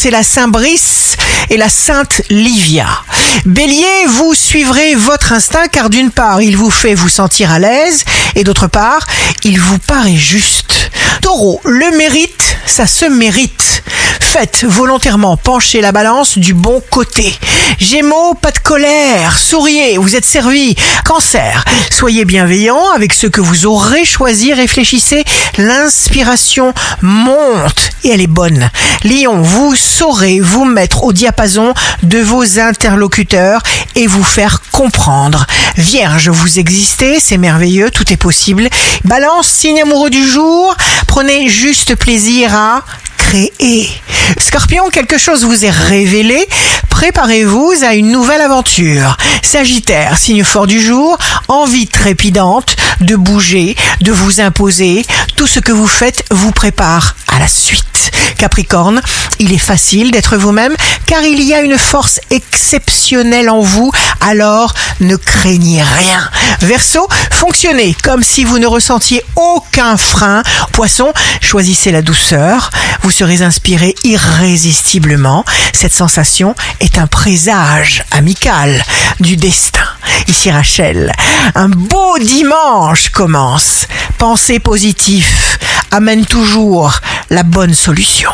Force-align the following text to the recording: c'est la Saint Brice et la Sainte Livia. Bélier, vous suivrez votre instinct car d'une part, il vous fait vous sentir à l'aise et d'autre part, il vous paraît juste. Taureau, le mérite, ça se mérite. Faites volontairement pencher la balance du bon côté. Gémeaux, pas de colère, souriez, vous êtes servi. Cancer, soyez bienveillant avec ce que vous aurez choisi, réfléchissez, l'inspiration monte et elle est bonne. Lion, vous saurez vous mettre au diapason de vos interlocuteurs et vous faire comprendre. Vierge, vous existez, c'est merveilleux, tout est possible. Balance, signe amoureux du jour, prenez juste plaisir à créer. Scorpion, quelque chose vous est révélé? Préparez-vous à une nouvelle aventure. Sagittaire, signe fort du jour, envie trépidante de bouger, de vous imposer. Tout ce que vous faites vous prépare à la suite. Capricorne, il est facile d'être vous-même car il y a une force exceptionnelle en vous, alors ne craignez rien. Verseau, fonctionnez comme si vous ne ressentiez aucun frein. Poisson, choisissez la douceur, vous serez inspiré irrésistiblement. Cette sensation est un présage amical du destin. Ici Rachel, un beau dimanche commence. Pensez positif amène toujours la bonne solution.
c'est 0.00 0.10
la 0.12 0.22
Saint 0.22 0.46
Brice 0.46 1.16
et 1.50 1.56
la 1.56 1.68
Sainte 1.68 2.22
Livia. 2.30 2.86
Bélier, 3.44 4.06
vous 4.06 4.32
suivrez 4.32 4.94
votre 4.94 5.32
instinct 5.32 5.66
car 5.66 5.90
d'une 5.90 6.12
part, 6.12 6.40
il 6.40 6.56
vous 6.56 6.70
fait 6.70 6.94
vous 6.94 7.08
sentir 7.08 7.50
à 7.50 7.58
l'aise 7.58 8.04
et 8.36 8.44
d'autre 8.44 8.68
part, 8.68 9.04
il 9.42 9.58
vous 9.58 9.80
paraît 9.80 10.14
juste. 10.14 10.92
Taureau, 11.20 11.60
le 11.64 11.96
mérite, 11.96 12.58
ça 12.64 12.86
se 12.86 13.06
mérite. 13.06 13.67
Faites 14.30 14.64
volontairement 14.64 15.38
pencher 15.38 15.80
la 15.80 15.90
balance 15.90 16.36
du 16.36 16.52
bon 16.52 16.82
côté. 16.90 17.34
Gémeaux, 17.78 18.34
pas 18.34 18.50
de 18.50 18.58
colère, 18.58 19.38
souriez, 19.38 19.96
vous 19.96 20.16
êtes 20.16 20.24
servi. 20.26 20.76
Cancer, 21.06 21.64
soyez 21.90 22.26
bienveillant 22.26 22.90
avec 22.94 23.14
ce 23.14 23.26
que 23.26 23.40
vous 23.40 23.64
aurez 23.64 24.04
choisi, 24.04 24.52
réfléchissez, 24.52 25.24
l'inspiration 25.56 26.74
monte 27.00 27.90
et 28.04 28.10
elle 28.10 28.20
est 28.20 28.26
bonne. 28.26 28.70
Lion, 29.02 29.40
vous 29.40 29.74
saurez 29.74 30.40
vous 30.40 30.66
mettre 30.66 31.04
au 31.04 31.14
diapason 31.14 31.72
de 32.02 32.18
vos 32.18 32.58
interlocuteurs 32.58 33.62
et 33.94 34.06
vous 34.06 34.24
faire 34.24 34.60
comprendre. 34.72 35.46
Vierge, 35.76 36.28
vous 36.28 36.58
existez, 36.58 37.18
c'est 37.18 37.38
merveilleux, 37.38 37.90
tout 37.90 38.12
est 38.12 38.18
possible. 38.18 38.68
Balance, 39.04 39.48
signe 39.48 39.80
amoureux 39.80 40.10
du 40.10 40.28
jour, 40.28 40.76
prenez 41.06 41.48
juste 41.48 41.94
plaisir 41.94 42.54
à 42.54 42.84
créer. 43.16 43.88
Scorpion, 44.38 44.88
quelque 44.90 45.18
chose 45.18 45.44
vous 45.44 45.64
est 45.64 45.70
révélé? 45.70 46.46
Préparez-vous 46.90 47.74
à 47.82 47.94
une 47.94 48.10
nouvelle 48.10 48.40
aventure. 48.40 49.16
Sagittaire, 49.42 50.18
signe 50.18 50.44
fort 50.44 50.66
du 50.66 50.80
jour, 50.80 51.16
envie 51.48 51.86
trépidante 51.86 52.76
de 53.00 53.16
bouger, 53.16 53.76
de 54.00 54.12
vous 54.12 54.40
imposer. 54.40 55.04
Tout 55.36 55.46
ce 55.46 55.60
que 55.60 55.72
vous 55.72 55.86
faites 55.86 56.24
vous 56.30 56.52
prépare 56.52 57.16
à 57.34 57.38
la 57.38 57.48
suite. 57.48 57.84
Capricorne, 58.38 59.00
il 59.38 59.52
est 59.52 59.58
facile 59.58 60.10
d'être 60.10 60.36
vous-même 60.36 60.74
car 61.06 61.22
il 61.22 61.42
y 61.42 61.54
a 61.54 61.60
une 61.60 61.78
force 61.78 62.20
exceptionnelle 62.30 63.50
en 63.50 63.60
vous, 63.60 63.90
alors 64.20 64.74
ne 65.00 65.16
craignez 65.16 65.82
rien. 65.82 66.28
Verseau, 66.60 67.08
fonctionnez 67.30 67.96
comme 68.04 68.22
si 68.22 68.44
vous 68.44 68.58
ne 68.58 68.66
ressentiez 68.66 69.24
aucun 69.36 69.96
frein. 69.96 70.42
Poisson, 70.72 71.12
choisissez 71.40 71.90
la 71.90 72.02
douceur, 72.02 72.70
vous 73.02 73.10
serez 73.10 73.42
inspiré 73.42 73.94
irrésistiblement. 74.04 75.44
Cette 75.72 75.92
sensation 75.92 76.54
est 76.80 76.98
un 76.98 77.06
présage 77.06 78.04
amical 78.10 78.82
du 79.20 79.36
destin. 79.36 79.86
Ici 80.26 80.50
Rachel, 80.50 81.12
un 81.54 81.68
beau 81.68 82.18
dimanche 82.18 83.10
commence. 83.10 83.86
Pensez 84.18 84.58
positif 84.58 85.58
amène 85.90 86.26
toujours 86.26 87.00
la 87.30 87.42
bonne 87.42 87.74
solution. 87.74 88.30